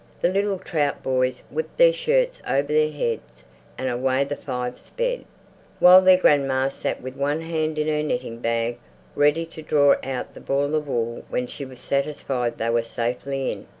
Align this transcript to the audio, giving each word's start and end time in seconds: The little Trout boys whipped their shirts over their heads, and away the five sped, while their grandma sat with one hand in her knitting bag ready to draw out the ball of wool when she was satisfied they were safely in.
The 0.19 0.29
little 0.29 0.57
Trout 0.57 1.03
boys 1.03 1.43
whipped 1.51 1.77
their 1.77 1.93
shirts 1.93 2.41
over 2.47 2.69
their 2.69 2.91
heads, 2.91 3.43
and 3.77 3.87
away 3.87 4.23
the 4.23 4.35
five 4.35 4.79
sped, 4.79 5.25
while 5.77 6.01
their 6.01 6.17
grandma 6.17 6.69
sat 6.69 7.03
with 7.03 7.15
one 7.15 7.41
hand 7.41 7.77
in 7.77 7.87
her 7.87 8.01
knitting 8.01 8.39
bag 8.39 8.79
ready 9.15 9.45
to 9.45 9.61
draw 9.61 9.97
out 10.03 10.33
the 10.33 10.39
ball 10.41 10.73
of 10.73 10.87
wool 10.87 11.23
when 11.29 11.45
she 11.45 11.65
was 11.65 11.79
satisfied 11.81 12.57
they 12.57 12.71
were 12.71 12.81
safely 12.81 13.51
in. 13.51 13.67